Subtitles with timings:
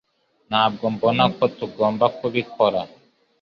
[0.49, 2.79] Ntabwo mbona ko tugomba kubikora